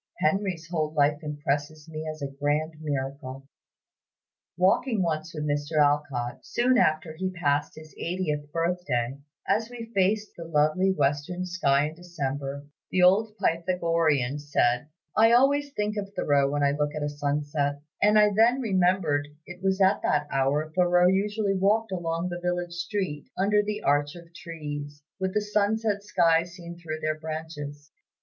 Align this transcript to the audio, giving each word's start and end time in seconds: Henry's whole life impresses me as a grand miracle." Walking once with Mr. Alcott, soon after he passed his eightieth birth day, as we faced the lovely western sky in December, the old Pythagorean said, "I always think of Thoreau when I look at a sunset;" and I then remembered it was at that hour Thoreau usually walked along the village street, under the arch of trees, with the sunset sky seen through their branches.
Henry's 0.17 0.67
whole 0.67 0.91
life 0.95 1.19
impresses 1.21 1.87
me 1.87 2.07
as 2.09 2.23
a 2.23 2.31
grand 2.41 2.73
miracle." 2.81 3.47
Walking 4.57 5.03
once 5.03 5.31
with 5.31 5.43
Mr. 5.45 5.79
Alcott, 5.79 6.43
soon 6.43 6.79
after 6.79 7.13
he 7.15 7.29
passed 7.29 7.75
his 7.75 7.93
eightieth 7.99 8.51
birth 8.51 8.83
day, 8.87 9.19
as 9.47 9.69
we 9.69 9.91
faced 9.93 10.31
the 10.35 10.43
lovely 10.45 10.91
western 10.91 11.45
sky 11.45 11.85
in 11.89 11.93
December, 11.93 12.65
the 12.89 13.03
old 13.03 13.37
Pythagorean 13.37 14.39
said, 14.39 14.87
"I 15.15 15.33
always 15.33 15.71
think 15.71 15.95
of 15.97 16.11
Thoreau 16.15 16.49
when 16.49 16.63
I 16.63 16.71
look 16.71 16.95
at 16.95 17.03
a 17.03 17.07
sunset;" 17.07 17.79
and 18.01 18.17
I 18.17 18.31
then 18.33 18.59
remembered 18.59 19.27
it 19.45 19.61
was 19.61 19.79
at 19.79 20.01
that 20.01 20.25
hour 20.31 20.71
Thoreau 20.73 21.09
usually 21.09 21.53
walked 21.53 21.91
along 21.91 22.29
the 22.29 22.41
village 22.41 22.73
street, 22.73 23.29
under 23.37 23.61
the 23.61 23.83
arch 23.83 24.15
of 24.15 24.33
trees, 24.33 25.03
with 25.19 25.35
the 25.35 25.41
sunset 25.41 26.01
sky 26.01 26.41
seen 26.41 26.79
through 26.79 27.01
their 27.01 27.19
branches. 27.19 27.91